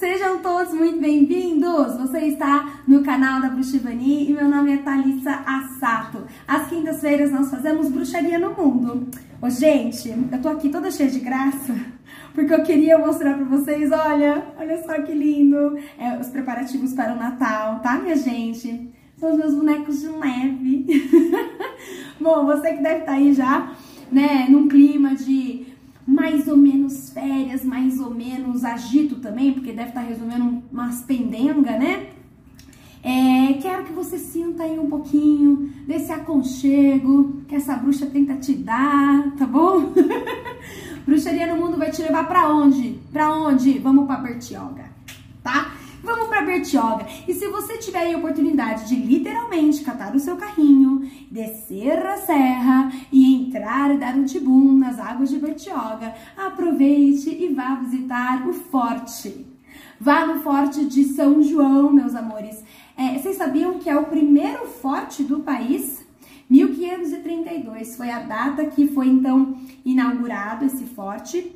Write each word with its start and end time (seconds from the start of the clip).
Sejam 0.00 0.38
todos 0.38 0.72
muito 0.72 0.98
bem-vindos! 0.98 1.98
Você 1.98 2.20
está 2.20 2.80
no 2.88 3.02
canal 3.02 3.38
da 3.38 3.50
Bruxivani 3.50 4.30
e 4.30 4.32
meu 4.32 4.48
nome 4.48 4.72
é 4.72 4.78
Thalissa 4.78 5.42
Assato. 5.44 6.24
Às 6.48 6.70
quintas-feiras 6.70 7.30
nós 7.30 7.50
fazemos 7.50 7.90
bruxaria 7.90 8.38
no 8.38 8.54
mundo. 8.54 9.08
Ô, 9.42 9.50
gente, 9.50 10.08
eu 10.08 10.40
tô 10.40 10.48
aqui 10.48 10.70
toda 10.70 10.90
cheia 10.90 11.10
de 11.10 11.20
graça 11.20 11.76
porque 12.32 12.54
eu 12.54 12.62
queria 12.62 12.96
mostrar 12.96 13.34
pra 13.34 13.44
vocês, 13.44 13.92
olha, 13.92 14.42
olha 14.56 14.82
só 14.84 14.94
que 15.02 15.12
lindo, 15.12 15.76
é, 15.98 16.16
os 16.18 16.28
preparativos 16.28 16.94
para 16.94 17.12
o 17.12 17.18
Natal, 17.18 17.80
tá, 17.80 17.98
minha 17.98 18.16
gente? 18.16 18.90
São 19.18 19.32
os 19.32 19.36
meus 19.36 19.54
bonecos 19.54 20.00
de 20.00 20.08
neve. 20.08 20.86
Bom, 22.18 22.46
você 22.46 22.72
que 22.72 22.82
deve 22.82 23.00
estar 23.00 23.12
tá 23.12 23.18
aí 23.18 23.34
já, 23.34 23.70
né, 24.10 24.46
num 24.48 24.66
clima 24.66 25.14
de 25.14 25.69
mais 26.10 26.48
ou 26.48 26.56
menos 26.56 27.10
férias, 27.10 27.64
mais 27.64 28.00
ou 28.00 28.12
menos 28.12 28.64
agito 28.64 29.16
também, 29.16 29.52
porque 29.52 29.72
deve 29.72 29.90
estar 29.90 30.02
tá 30.02 30.08
resolvendo 30.08 30.60
umas 30.72 31.02
pendenga, 31.02 31.78
né? 31.78 32.08
É, 33.00 33.54
quero 33.62 33.84
que 33.84 33.92
você 33.92 34.18
sinta 34.18 34.64
aí 34.64 34.76
um 34.76 34.90
pouquinho 34.90 35.72
desse 35.86 36.12
aconchego 36.12 37.42
que 37.46 37.54
essa 37.54 37.76
bruxa 37.76 38.06
tenta 38.06 38.34
te 38.34 38.54
dar, 38.54 39.30
tá 39.38 39.46
bom? 39.46 39.92
Bruxaria 41.06 41.46
no 41.46 41.64
mundo 41.64 41.78
vai 41.78 41.92
te 41.92 42.02
levar 42.02 42.26
para 42.26 42.52
onde? 42.52 42.98
Para 43.12 43.32
onde? 43.32 43.78
Vamos 43.78 44.06
para 44.06 44.20
Bertioga, 44.20 44.89
para 46.40 46.44
Bertioga. 46.44 47.06
E 47.28 47.34
se 47.34 47.48
você 47.48 47.76
tiver 47.78 48.12
a 48.12 48.18
oportunidade 48.18 48.88
de 48.88 48.96
literalmente 48.96 49.82
catar 49.82 50.14
o 50.14 50.18
seu 50.18 50.36
carrinho, 50.36 51.08
descer 51.30 51.98
a 52.06 52.16
serra 52.16 52.90
e 53.12 53.34
entrar 53.34 53.94
e 53.94 53.98
dar 53.98 54.14
um 54.14 54.24
tibum 54.24 54.72
nas 54.72 54.98
águas 54.98 55.28
de 55.28 55.38
Bertioga, 55.38 56.14
aproveite 56.36 57.30
e 57.30 57.52
vá 57.52 57.74
visitar 57.76 58.48
o 58.48 58.52
forte. 58.52 59.46
Vá 60.00 60.26
no 60.26 60.40
forte 60.40 60.86
de 60.86 61.04
São 61.04 61.42
João, 61.42 61.92
meus 61.92 62.14
amores. 62.14 62.64
É, 62.96 63.18
vocês 63.18 63.36
sabiam 63.36 63.78
que 63.78 63.90
é 63.90 63.96
o 63.96 64.06
primeiro 64.06 64.66
forte 64.66 65.22
do 65.22 65.40
país? 65.40 66.00
1532 66.48 67.96
foi 67.96 68.10
a 68.10 68.20
data 68.20 68.64
que 68.64 68.88
foi 68.88 69.08
então 69.08 69.56
inaugurado 69.84 70.64
esse 70.64 70.84
forte. 70.84 71.54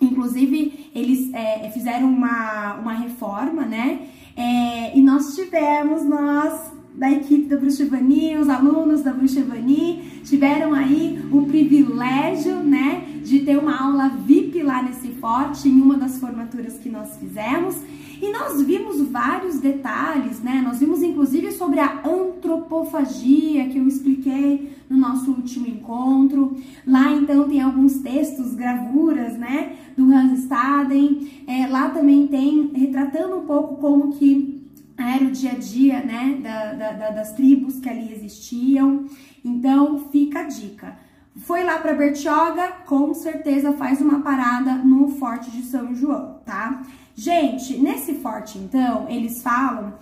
Inclusive, 0.00 0.90
eles 0.94 1.32
é, 1.32 1.70
fizeram 1.70 2.08
uma, 2.08 2.74
uma 2.74 2.92
reforma, 2.94 3.64
né? 3.64 4.08
É, 4.36 4.96
e 4.96 5.02
nós 5.02 5.34
tivemos, 5.34 6.04
nós 6.04 6.72
da 6.94 7.10
equipe 7.10 7.48
da 7.48 7.56
Bruxevani, 7.56 8.36
os 8.36 8.48
alunos 8.48 9.02
da 9.02 9.12
Bruxevani, 9.12 10.20
tiveram 10.24 10.74
aí 10.74 11.18
o 11.32 11.46
privilégio, 11.46 12.56
né, 12.56 13.04
de 13.24 13.40
ter 13.40 13.58
uma 13.58 13.82
aula 13.82 14.08
VIP 14.08 14.62
lá 14.62 14.82
nesse 14.82 15.08
forte, 15.12 15.68
em 15.68 15.80
uma 15.80 15.96
das 15.96 16.18
formaturas 16.18 16.78
que 16.78 16.88
nós 16.88 17.16
fizemos. 17.16 17.76
E 18.22 18.30
nós 18.30 18.62
vimos 18.62 19.00
vários 19.08 19.58
detalhes, 19.58 20.40
né? 20.40 20.62
Nós 20.64 20.78
vimos 20.78 21.02
inclusive 21.02 21.50
sobre 21.50 21.80
a 21.80 22.02
antropofagia 22.06 23.68
que 23.68 23.76
eu 23.76 23.88
expliquei 23.88 24.76
no 24.88 24.96
nosso 24.96 25.32
último 25.32 25.66
encontro. 25.66 26.56
Lá 26.86 27.10
então 27.10 27.48
tem 27.48 27.60
alguns 27.60 27.94
textos, 27.94 28.54
gravuras, 28.54 29.36
né? 29.36 29.76
Do 29.96 30.04
Hans 30.04 30.38
Staden. 30.38 31.42
É, 31.48 31.66
lá 31.66 31.90
também 31.90 32.28
tem 32.28 32.70
retratando 32.72 33.38
um 33.38 33.44
pouco 33.44 33.78
como 33.78 34.12
que 34.12 34.70
era 34.96 35.24
o 35.24 35.32
dia 35.32 35.50
a 35.50 35.58
dia, 35.58 36.04
né? 36.04 36.38
Da, 36.40 36.74
da, 36.74 36.92
da, 36.92 37.10
das 37.10 37.32
tribos 37.32 37.80
que 37.80 37.88
ali 37.88 38.12
existiam. 38.12 39.06
Então 39.44 39.98
fica 40.12 40.42
a 40.42 40.44
dica. 40.44 40.96
Foi 41.38 41.64
lá 41.64 41.78
para 41.78 41.94
Bertioga, 41.94 42.68
com 42.86 43.12
certeza 43.14 43.72
faz 43.72 44.00
uma 44.00 44.20
parada 44.20 44.74
no 44.74 45.08
Forte 45.08 45.50
de 45.50 45.62
São 45.62 45.92
João, 45.92 46.40
tá? 46.44 46.84
Gente, 47.14 47.76
nesse 47.78 48.14
forte, 48.14 48.58
então, 48.58 49.06
eles 49.08 49.42
falam 49.42 49.94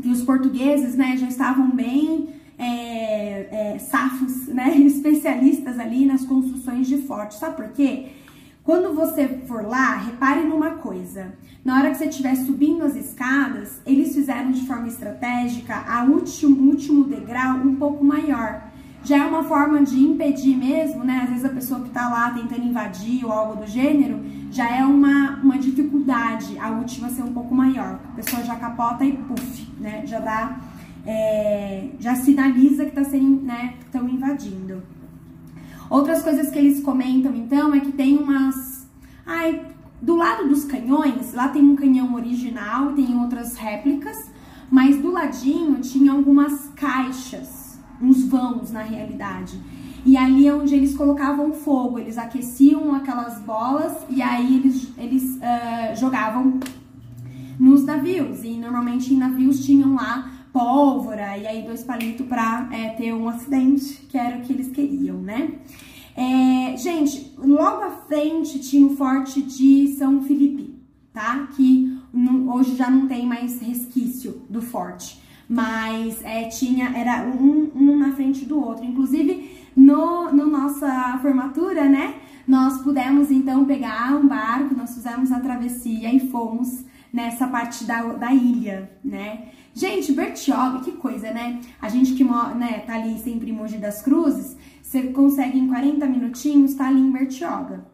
que 0.00 0.08
os 0.08 0.22
portugueses, 0.22 0.94
né, 0.94 1.16
já 1.16 1.28
estavam 1.28 1.70
bem 1.70 2.28
é, 2.58 3.74
é, 3.74 3.78
safos, 3.78 4.46
né, 4.48 4.76
especialistas 4.76 5.78
ali 5.78 6.04
nas 6.04 6.24
construções 6.24 6.86
de 6.86 6.98
fortes. 7.02 7.38
Sabe 7.38 7.56
por 7.56 7.68
quê? 7.68 8.08
Quando 8.62 8.94
você 8.94 9.28
for 9.46 9.64
lá, 9.64 9.96
repare 9.96 10.42
numa 10.42 10.70
coisa. 10.70 11.32
Na 11.64 11.78
hora 11.78 11.90
que 11.90 11.98
você 11.98 12.06
estiver 12.06 12.34
subindo 12.34 12.82
as 12.84 12.96
escadas, 12.96 13.80
eles 13.86 14.12
fizeram 14.14 14.50
de 14.50 14.66
forma 14.66 14.88
estratégica 14.88 15.84
a 15.86 16.04
último, 16.04 16.68
último 16.70 17.04
degrau 17.04 17.58
um 17.58 17.76
pouco 17.76 18.04
maior 18.04 18.66
já 19.06 19.18
é 19.18 19.24
uma 19.24 19.44
forma 19.44 19.84
de 19.84 20.00
impedir 20.00 20.56
mesmo, 20.56 21.04
né? 21.04 21.20
Às 21.22 21.28
vezes 21.28 21.44
a 21.44 21.48
pessoa 21.48 21.80
que 21.80 21.90
tá 21.90 22.08
lá 22.08 22.30
tentando 22.30 22.66
invadir 22.66 23.24
ou 23.24 23.30
algo 23.30 23.60
do 23.60 23.66
gênero, 23.66 24.20
já 24.56 24.74
é 24.74 24.82
uma, 24.84 25.38
uma 25.42 25.58
dificuldade 25.58 26.58
a 26.58 26.70
última 26.70 27.10
ser 27.10 27.22
um 27.22 27.32
pouco 27.32 27.54
maior. 27.54 28.00
A 28.12 28.16
pessoa 28.16 28.42
já 28.42 28.56
capota 28.56 29.04
e 29.04 29.12
puf, 29.12 29.68
né? 29.78 30.06
Já 30.06 30.18
dá, 30.18 30.58
é, 31.04 31.90
já 32.00 32.14
sinaliza 32.14 32.86
que 32.86 32.92
tá 32.92 33.04
sendo, 33.04 33.42
né? 33.42 33.74
Estão 33.80 34.08
invadindo. 34.08 34.82
Outras 35.90 36.22
coisas 36.22 36.50
que 36.50 36.58
eles 36.58 36.82
comentam 36.82 37.34
então 37.36 37.74
é 37.74 37.80
que 37.80 37.92
tem 37.92 38.16
umas, 38.16 38.88
ai, 39.26 39.66
do 40.00 40.16
lado 40.16 40.48
dos 40.48 40.64
canhões, 40.64 41.34
lá 41.34 41.48
tem 41.48 41.62
um 41.62 41.76
canhão 41.76 42.14
original, 42.14 42.92
tem 42.94 43.14
outras 43.20 43.56
réplicas, 43.56 44.16
mas 44.70 44.96
do 44.96 45.12
ladinho 45.12 45.80
tinha 45.82 46.12
algumas 46.12 46.70
caixas 46.74 47.78
uns 48.00 48.24
vãos 48.24 48.70
na 48.72 48.82
realidade. 48.82 49.60
E 50.06 50.16
ali 50.16 50.46
é 50.46 50.54
onde 50.54 50.72
eles 50.72 50.96
colocavam 50.96 51.52
fogo, 51.52 51.98
eles 51.98 52.16
aqueciam 52.16 52.94
aquelas 52.94 53.40
bolas 53.40 53.92
e 54.08 54.22
aí 54.22 54.54
eles, 54.54 54.88
eles 54.96 55.24
uh, 55.34 55.96
jogavam 55.98 56.60
nos 57.58 57.84
navios. 57.84 58.44
E 58.44 58.50
normalmente 58.50 59.12
em 59.12 59.16
navios 59.16 59.66
tinham 59.66 59.96
lá 59.96 60.30
pólvora 60.52 61.36
e 61.36 61.44
aí 61.44 61.62
dois 61.62 61.82
palitos 61.82 62.24
para 62.24 62.68
é, 62.72 62.90
ter 62.90 63.12
um 63.12 63.28
acidente, 63.28 64.06
que 64.08 64.16
era 64.16 64.38
o 64.38 64.42
que 64.42 64.52
eles 64.52 64.70
queriam, 64.70 65.18
né? 65.18 65.50
É, 66.16 66.76
gente, 66.76 67.34
logo 67.36 67.82
à 67.82 67.90
frente 67.90 68.60
tinha 68.60 68.86
o 68.86 68.96
forte 68.96 69.42
de 69.42 69.88
São 69.98 70.22
Felipe, 70.22 70.72
tá? 71.12 71.48
Que 71.56 71.98
não, 72.12 72.54
hoje 72.54 72.76
já 72.76 72.88
não 72.88 73.08
tem 73.08 73.26
mais 73.26 73.60
resquício 73.60 74.42
do 74.48 74.62
forte 74.62 75.26
mas 75.48 76.24
é, 76.24 76.48
tinha, 76.48 76.88
era 76.96 77.24
um, 77.24 77.70
um 77.74 77.96
na 77.96 78.12
frente 78.12 78.44
do 78.44 78.60
outro. 78.60 78.84
Inclusive, 78.84 79.55
no, 79.76 80.32
no 80.32 80.46
nossa 80.46 81.18
formatura, 81.20 81.88
né, 81.88 82.14
nós 82.48 82.80
pudemos 82.82 83.30
então 83.30 83.64
pegar 83.64 84.16
um 84.16 84.26
barco, 84.26 84.74
nós 84.74 84.94
fizemos 84.94 85.30
a 85.30 85.40
travessia 85.40 86.12
e 86.12 86.30
fomos 86.30 86.84
nessa 87.12 87.46
parte 87.46 87.84
da, 87.84 88.02
da 88.02 88.32
ilha, 88.32 88.90
né. 89.04 89.48
Gente, 89.74 90.10
Bertioga, 90.12 90.80
que 90.80 90.92
coisa, 90.92 91.30
né? 91.32 91.60
A 91.82 91.90
gente 91.90 92.14
que 92.14 92.24
né, 92.24 92.82
tá 92.86 92.94
ali 92.94 93.18
sempre 93.18 93.50
em 93.50 93.52
Mogi 93.52 93.76
das 93.76 94.00
Cruzes, 94.00 94.56
você 94.82 95.02
consegue 95.08 95.58
em 95.58 95.68
40 95.68 96.06
minutinhos 96.06 96.70
estar 96.70 96.84
tá 96.84 96.90
ali 96.90 97.00
em 97.00 97.10
Bertioga. 97.10 97.84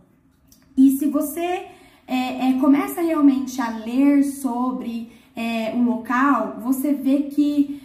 E 0.76 0.92
se 0.92 1.08
você 1.08 1.66
é, 2.06 2.50
é, 2.50 2.52
começa 2.60 3.00
realmente 3.00 3.60
a 3.60 3.70
ler 3.70 4.22
sobre 4.22 5.10
é, 5.34 5.72
um 5.74 5.84
local, 5.84 6.58
você 6.60 6.92
vê 6.92 7.22
que, 7.22 7.82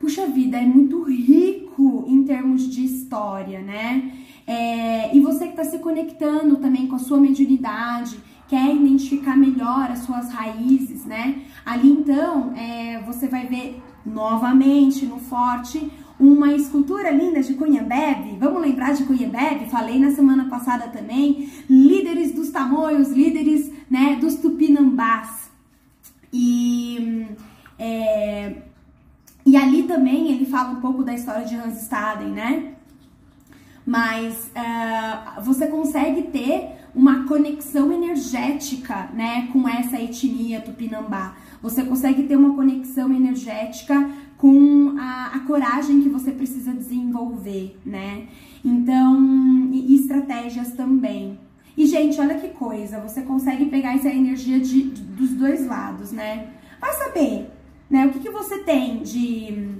puxa 0.00 0.26
vida, 0.26 0.56
é 0.56 0.64
muito 0.64 1.04
rico 1.04 2.04
em 2.08 2.24
termos 2.24 2.68
de 2.68 2.84
história, 2.84 3.60
né? 3.60 4.10
É, 4.46 5.14
e 5.14 5.20
você 5.20 5.44
que 5.44 5.50
está 5.50 5.64
se 5.64 5.78
conectando 5.78 6.56
também 6.56 6.88
com 6.88 6.96
a 6.96 6.98
sua 6.98 7.20
mediunidade, 7.20 8.18
quer 8.48 8.74
identificar 8.74 9.36
melhor 9.36 9.90
as 9.90 10.00
suas 10.00 10.32
raízes, 10.32 11.04
né? 11.04 11.42
Ali 11.64 11.90
então 11.90 12.52
é, 12.56 13.00
você 13.02 13.28
vai 13.28 13.46
ver 13.46 13.80
novamente 14.04 15.04
no 15.04 15.18
forte 15.18 15.88
uma 16.18 16.52
escultura 16.52 17.10
linda 17.10 17.42
de 17.42 17.54
Cunhambebe. 17.54 18.36
Vamos 18.38 18.60
lembrar 18.60 18.92
de 18.92 19.04
Cunhambebe? 19.04 19.70
Falei 19.70 19.98
na 19.98 20.10
semana 20.10 20.48
passada 20.48 20.88
também. 20.88 21.50
Líderes 21.68 22.32
dos 22.32 22.50
tamoios, 22.50 23.10
líderes 23.10 23.70
né, 23.90 24.16
dos 24.20 24.36
tupinambás. 24.36 25.50
E, 26.32 27.26
ali 27.28 27.49
também 29.90 30.30
ele 30.30 30.46
fala 30.46 30.70
um 30.70 30.80
pouco 30.80 31.02
da 31.02 31.12
história 31.12 31.44
de 31.44 31.56
Hans 31.56 31.82
Staden, 31.82 32.28
né? 32.28 32.74
Mas 33.84 34.48
uh, 34.54 35.42
você 35.42 35.66
consegue 35.66 36.22
ter 36.24 36.76
uma 36.94 37.24
conexão 37.24 37.92
energética, 37.92 39.10
né, 39.12 39.48
com 39.52 39.68
essa 39.68 40.00
etnia 40.00 40.60
tupinambá. 40.60 41.34
Você 41.60 41.82
consegue 41.84 42.24
ter 42.24 42.36
uma 42.36 42.54
conexão 42.54 43.12
energética 43.12 44.10
com 44.36 44.96
a, 44.98 45.32
a 45.34 45.40
coragem 45.40 46.02
que 46.02 46.08
você 46.08 46.30
precisa 46.30 46.72
desenvolver, 46.72 47.78
né? 47.84 48.26
Então, 48.64 49.68
e, 49.72 49.92
e 49.92 49.96
estratégias 49.96 50.72
também. 50.72 51.38
E, 51.76 51.86
gente, 51.86 52.20
olha 52.20 52.38
que 52.38 52.48
coisa, 52.48 53.00
você 53.00 53.22
consegue 53.22 53.66
pegar 53.66 53.94
essa 53.94 54.08
energia 54.08 54.60
de, 54.60 54.82
de 54.82 55.02
dos 55.02 55.30
dois 55.30 55.66
lados, 55.66 56.12
né? 56.12 56.48
Vai 56.80 56.92
saber, 56.94 57.50
né? 57.88 58.06
O 58.06 58.10
que, 58.10 58.20
que 58.20 58.30
você 58.30 58.58
tem 58.58 59.02
de, 59.02 59.79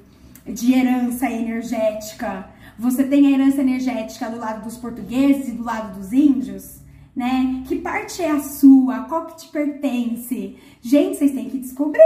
de 0.50 0.74
herança 0.74 1.30
energética? 1.30 2.48
Você 2.78 3.04
tem 3.04 3.26
a 3.26 3.30
herança 3.30 3.60
energética 3.60 4.30
do 4.30 4.38
lado 4.38 4.64
dos 4.64 4.76
portugueses 4.76 5.48
e 5.48 5.52
do 5.52 5.64
lado 5.64 5.98
dos 5.98 6.12
índios? 6.12 6.80
né? 7.14 7.62
Que 7.66 7.76
parte 7.76 8.22
é 8.22 8.30
a 8.30 8.40
sua? 8.40 9.00
Qual 9.00 9.26
que 9.26 9.36
te 9.36 9.48
pertence? 9.48 10.56
Gente, 10.80 11.16
vocês 11.18 11.32
têm 11.32 11.50
que 11.50 11.58
descobrir, 11.58 12.00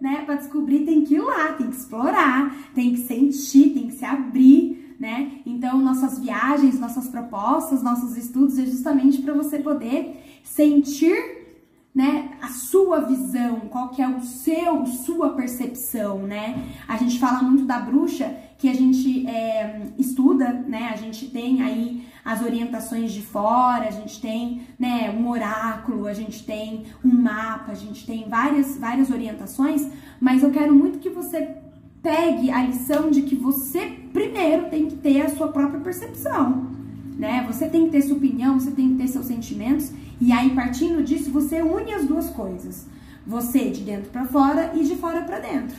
né? 0.00 0.22
Para 0.24 0.36
descobrir 0.36 0.84
tem 0.84 1.04
que 1.04 1.14
ir 1.14 1.20
lá, 1.20 1.52
tem 1.52 1.68
que 1.68 1.76
explorar, 1.76 2.54
tem 2.74 2.92
que 2.92 3.00
sentir, 3.00 3.70
tem 3.70 3.88
que 3.88 3.94
se 3.94 4.04
abrir, 4.04 4.94
né? 4.98 5.40
Então, 5.44 5.78
nossas 5.78 6.18
viagens, 6.18 6.78
nossas 6.78 7.08
propostas, 7.08 7.82
nossos 7.82 8.16
estudos 8.16 8.58
é 8.58 8.66
justamente 8.66 9.22
para 9.22 9.34
você 9.34 9.58
poder 9.58 10.22
sentir 10.44 11.33
sua 12.74 13.02
visão, 13.02 13.60
qual 13.70 13.90
que 13.90 14.02
é 14.02 14.08
o 14.08 14.20
seu, 14.20 14.84
sua 14.84 15.30
percepção, 15.30 16.18
né? 16.18 16.60
A 16.88 16.96
gente 16.96 17.20
fala 17.20 17.40
muito 17.40 17.64
da 17.64 17.78
bruxa 17.78 18.34
que 18.58 18.68
a 18.68 18.74
gente 18.74 19.24
é, 19.28 19.92
estuda, 19.96 20.52
né? 20.52 20.88
A 20.92 20.96
gente 20.96 21.28
tem 21.28 21.62
aí 21.62 22.04
as 22.24 22.42
orientações 22.42 23.12
de 23.12 23.22
fora, 23.22 23.86
a 23.86 23.92
gente 23.92 24.20
tem, 24.20 24.62
né, 24.76 25.08
um 25.16 25.28
oráculo, 25.28 26.08
a 26.08 26.12
gente 26.12 26.44
tem 26.44 26.86
um 27.04 27.14
mapa, 27.14 27.70
a 27.70 27.76
gente 27.76 28.04
tem 28.04 28.28
várias, 28.28 28.76
várias 28.76 29.08
orientações, 29.08 29.88
mas 30.20 30.42
eu 30.42 30.50
quero 30.50 30.74
muito 30.74 30.98
que 30.98 31.10
você 31.10 31.56
pegue 32.02 32.50
a 32.50 32.60
lição 32.60 33.08
de 33.08 33.22
que 33.22 33.36
você 33.36 33.86
primeiro 34.12 34.68
tem 34.68 34.88
que 34.88 34.96
ter 34.96 35.20
a 35.20 35.28
sua 35.28 35.46
própria 35.46 35.78
percepção, 35.78 36.72
né? 37.18 37.44
Você 37.46 37.68
tem 37.68 37.86
que 37.86 37.92
ter 37.92 38.02
sua 38.02 38.16
opinião, 38.16 38.58
você 38.58 38.70
tem 38.70 38.90
que 38.90 38.96
ter 38.96 39.08
seus 39.08 39.26
sentimentos 39.26 39.92
e 40.20 40.32
aí, 40.32 40.50
partindo 40.50 41.02
disso, 41.02 41.30
você 41.30 41.62
une 41.62 41.92
as 41.92 42.06
duas 42.06 42.30
coisas. 42.30 42.86
Você 43.26 43.70
de 43.70 43.82
dentro 43.82 44.10
para 44.10 44.24
fora 44.24 44.72
e 44.74 44.84
de 44.84 44.96
fora 44.96 45.22
para 45.22 45.38
dentro, 45.38 45.76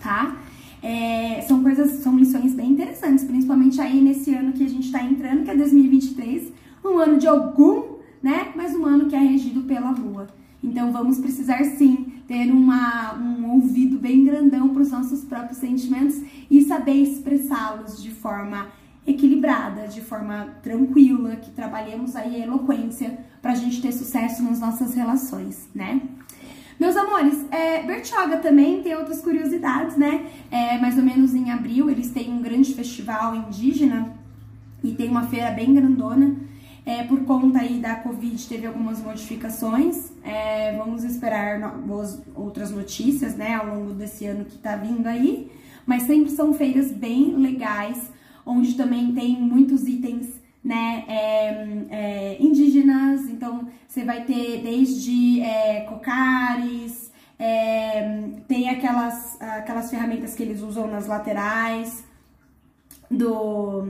tá? 0.00 0.36
É, 0.82 1.42
são 1.42 1.62
coisas, 1.62 2.02
são 2.02 2.18
lições 2.18 2.54
bem 2.54 2.72
interessantes, 2.72 3.24
principalmente 3.24 3.80
aí 3.80 4.00
nesse 4.00 4.34
ano 4.34 4.52
que 4.52 4.64
a 4.64 4.68
gente 4.68 4.86
está 4.86 5.02
entrando, 5.02 5.44
que 5.44 5.50
é 5.50 5.56
2023, 5.56 6.52
um 6.84 6.98
ano 6.98 7.18
de 7.18 7.28
algum, 7.28 7.98
né? 8.22 8.48
Mas 8.56 8.74
um 8.74 8.84
ano 8.84 9.08
que 9.08 9.14
é 9.14 9.20
regido 9.20 9.62
pela 9.62 9.90
Lua. 9.90 10.26
Então 10.62 10.92
vamos 10.92 11.18
precisar 11.18 11.62
sim 11.64 12.12
ter 12.26 12.50
uma, 12.50 13.14
um 13.14 13.50
ouvido 13.52 13.98
bem 13.98 14.24
grandão 14.24 14.70
para 14.70 14.82
os 14.82 14.90
nossos 14.90 15.24
próprios 15.24 15.58
sentimentos 15.58 16.20
e 16.50 16.62
saber 16.62 16.94
expressá-los 16.94 18.02
de 18.02 18.10
forma 18.10 18.68
equilibrada, 19.10 19.86
de 19.86 20.00
forma 20.00 20.54
tranquila, 20.62 21.36
que 21.36 21.50
trabalhemos 21.50 22.16
aí 22.16 22.36
a 22.36 22.46
eloquência 22.46 23.18
para 23.40 23.52
a 23.52 23.54
gente 23.54 23.80
ter 23.80 23.92
sucesso 23.92 24.42
nas 24.42 24.60
nossas 24.60 24.94
relações, 24.94 25.68
né? 25.74 26.00
Meus 26.78 26.96
amores, 26.96 27.44
é, 27.50 27.82
Bertioga 27.82 28.38
também 28.38 28.82
tem 28.82 28.94
outras 28.94 29.20
curiosidades, 29.20 29.96
né? 29.98 30.26
É, 30.50 30.78
mais 30.78 30.96
ou 30.96 31.02
menos 31.04 31.34
em 31.34 31.50
abril 31.50 31.90
eles 31.90 32.10
têm 32.10 32.32
um 32.32 32.40
grande 32.40 32.72
festival 32.74 33.34
indígena 33.34 34.14
e 34.82 34.92
tem 34.92 35.08
uma 35.10 35.26
feira 35.26 35.50
bem 35.50 35.74
grandona. 35.74 36.36
É, 36.86 37.02
por 37.02 37.22
conta 37.24 37.58
aí 37.58 37.78
da 37.78 37.96
Covid 37.96 38.48
teve 38.48 38.66
algumas 38.66 38.98
modificações. 39.02 40.10
É, 40.24 40.74
vamos 40.78 41.04
esperar 41.04 41.60
outras 42.34 42.70
notícias, 42.70 43.36
né, 43.36 43.54
ao 43.54 43.66
longo 43.66 43.92
desse 43.92 44.24
ano 44.24 44.46
que 44.46 44.56
tá 44.56 44.76
vindo 44.76 45.06
aí. 45.06 45.52
Mas 45.84 46.04
sempre 46.04 46.30
são 46.30 46.54
feiras 46.54 46.90
bem 46.90 47.36
legais 47.36 48.10
onde 48.44 48.74
também 48.74 49.12
tem 49.12 49.40
muitos 49.40 49.86
itens 49.86 50.40
né, 50.62 51.04
é, 51.08 51.86
é, 51.90 52.36
indígenas, 52.42 53.22
então 53.28 53.66
você 53.88 54.04
vai 54.04 54.24
ter 54.24 54.62
desde 54.62 55.40
é, 55.40 55.80
cocares, 55.80 57.10
é, 57.38 58.28
tem 58.46 58.68
aquelas, 58.68 59.40
aquelas 59.40 59.90
ferramentas 59.90 60.34
que 60.34 60.42
eles 60.42 60.60
usam 60.60 60.86
nas 60.86 61.06
laterais 61.06 62.04
do, 63.10 63.82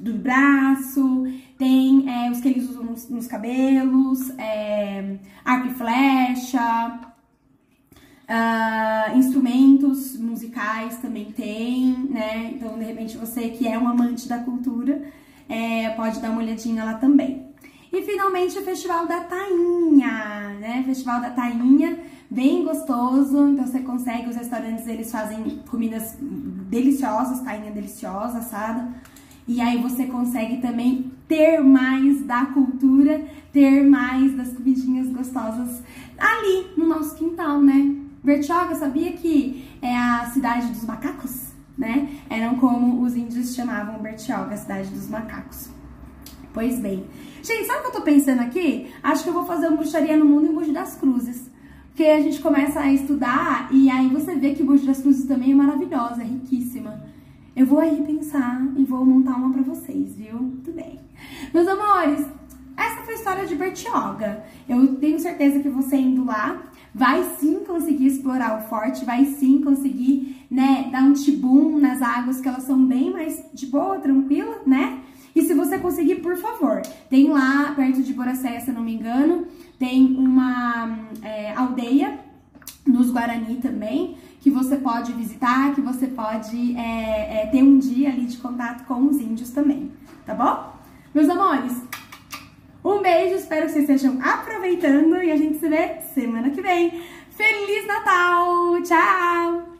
do 0.00 0.14
braço, 0.14 1.24
tem 1.58 2.10
é, 2.10 2.30
os 2.30 2.40
que 2.40 2.48
eles 2.48 2.68
usam 2.68 2.84
nos, 2.84 3.08
nos 3.08 3.26
cabelos, 3.26 4.30
é, 4.38 5.18
arco 5.44 5.68
e 5.68 5.74
flecha, 5.74 7.11
Uh, 8.22 9.18
instrumentos 9.18 10.16
musicais 10.16 10.96
também 10.98 11.32
tem, 11.32 12.06
né? 12.08 12.52
Então, 12.54 12.78
de 12.78 12.84
repente, 12.84 13.16
você 13.16 13.48
que 13.48 13.66
é 13.66 13.78
um 13.78 13.86
amante 13.86 14.28
da 14.28 14.38
cultura, 14.38 15.02
é, 15.48 15.90
pode 15.90 16.20
dar 16.20 16.30
uma 16.30 16.40
olhadinha 16.40 16.84
lá 16.84 16.94
também. 16.94 17.52
E 17.92 18.00
finalmente 18.02 18.58
o 18.58 18.62
Festival 18.62 19.06
da 19.06 19.20
Tainha, 19.20 20.56
né? 20.58 20.82
Festival 20.86 21.20
da 21.20 21.28
Tainha, 21.28 21.98
bem 22.30 22.64
gostoso. 22.64 23.48
Então 23.48 23.66
você 23.66 23.80
consegue, 23.80 24.30
os 24.30 24.36
restaurantes 24.36 24.86
eles 24.86 25.12
fazem 25.12 25.60
comidas 25.70 26.16
deliciosas, 26.18 27.40
tainha 27.40 27.70
deliciosa, 27.70 28.38
assada. 28.38 28.88
E 29.46 29.60
aí 29.60 29.76
você 29.82 30.06
consegue 30.06 30.62
também 30.62 31.12
ter 31.28 31.60
mais 31.60 32.22
da 32.22 32.46
cultura, 32.46 33.26
ter 33.52 33.84
mais 33.84 34.34
das 34.36 34.54
comidinhas 34.54 35.08
gostosas 35.10 35.82
ali 36.16 36.68
no 36.76 36.86
nosso 36.86 37.14
quintal, 37.14 37.60
né? 37.60 37.94
Bertioga 38.22 38.74
sabia 38.76 39.12
que 39.12 39.68
é 39.82 39.96
a 39.96 40.26
cidade 40.26 40.68
dos 40.68 40.84
macacos, 40.84 41.48
né? 41.76 42.08
Eram 42.30 42.54
como 42.54 43.02
os 43.02 43.16
índios 43.16 43.54
chamavam 43.54 43.98
Bertioga, 43.98 44.54
a 44.54 44.56
cidade 44.56 44.90
dos 44.90 45.08
macacos. 45.08 45.68
Pois 46.54 46.78
bem. 46.78 47.04
Gente, 47.42 47.66
sabe 47.66 47.80
o 47.80 47.82
que 47.82 47.88
eu 47.88 48.00
tô 48.00 48.02
pensando 48.02 48.40
aqui? 48.40 48.92
Acho 49.02 49.24
que 49.24 49.30
eu 49.30 49.34
vou 49.34 49.44
fazer 49.44 49.66
uma 49.66 49.76
bruxaria 49.76 50.16
no 50.16 50.24
mundo 50.24 50.46
em 50.46 50.52
Mogi 50.52 50.70
das 50.70 50.94
Cruzes. 50.94 51.50
Porque 51.88 52.04
a 52.04 52.20
gente 52.20 52.40
começa 52.40 52.78
a 52.78 52.92
estudar 52.92 53.68
e 53.72 53.90
aí 53.90 54.08
você 54.08 54.36
vê 54.36 54.54
que 54.54 54.62
Mogi 54.62 54.86
das 54.86 55.02
Cruzes 55.02 55.26
também 55.26 55.52
é 55.52 55.54
maravilhosa, 55.54 56.22
é 56.22 56.24
riquíssima. 56.24 57.04
Eu 57.56 57.66
vou 57.66 57.80
aí 57.80 58.02
pensar 58.06 58.62
e 58.76 58.84
vou 58.84 59.04
montar 59.04 59.34
uma 59.34 59.52
pra 59.52 59.62
vocês, 59.62 60.14
viu? 60.14 60.38
Tudo 60.64 60.72
bem. 60.72 61.00
Meus 61.52 61.66
amores, 61.66 62.24
essa 62.76 63.02
foi 63.02 63.14
a 63.14 63.16
história 63.16 63.46
de 63.46 63.54
Bertioga. 63.56 64.44
Eu 64.68 64.96
tenho 64.96 65.18
certeza 65.18 65.60
que 65.60 65.68
você 65.68 65.96
indo 65.96 66.24
lá 66.24 66.70
vai 66.94 67.24
sim 67.38 67.60
conseguir 67.60 68.06
explorar 68.06 68.58
o 68.58 68.68
forte, 68.68 69.04
vai 69.04 69.24
sim 69.24 69.60
conseguir, 69.60 70.46
né, 70.50 70.88
dar 70.92 71.02
um 71.02 71.12
tibum 71.12 71.78
nas 71.78 72.02
águas 72.02 72.40
que 72.40 72.48
elas 72.48 72.64
são 72.64 72.84
bem 72.84 73.10
mais 73.10 73.42
de 73.52 73.66
boa, 73.66 73.98
tranquila, 73.98 74.60
né? 74.66 75.00
E 75.34 75.42
se 75.42 75.54
você 75.54 75.78
conseguir, 75.78 76.16
por 76.16 76.36
favor, 76.36 76.82
tem 77.08 77.30
lá 77.30 77.72
perto 77.74 78.02
de 78.02 78.12
Boracéia, 78.12 78.60
se 78.60 78.70
não 78.70 78.82
me 78.82 78.94
engano, 78.94 79.46
tem 79.78 80.14
uma 80.16 80.98
é, 81.22 81.54
aldeia 81.54 82.18
nos 82.86 83.10
Guarani 83.10 83.56
também, 83.56 84.16
que 84.40 84.50
você 84.50 84.76
pode 84.76 85.12
visitar, 85.12 85.74
que 85.74 85.80
você 85.80 86.06
pode 86.06 86.76
é, 86.76 87.42
é, 87.42 87.46
ter 87.46 87.62
um 87.62 87.78
dia 87.78 88.10
ali 88.10 88.26
de 88.26 88.36
contato 88.36 88.84
com 88.84 89.06
os 89.06 89.18
índios 89.18 89.50
também, 89.50 89.90
tá 90.26 90.34
bom? 90.34 90.72
Meus 91.14 91.28
amores, 91.28 91.80
um 92.84 93.00
beijo, 93.00 93.36
espero 93.36 93.66
que 93.66 93.72
vocês 93.72 93.88
estejam 93.88 94.20
aproveitando 94.20 95.22
e 95.22 95.30
a 95.30 95.36
gente 95.36 95.58
se 95.58 95.68
vê 95.68 96.01
semana 96.12 96.50
que 96.50 96.60
vem. 96.60 97.02
Feliz 97.30 97.86
Natal! 97.86 98.82
Tchau! 98.82 99.71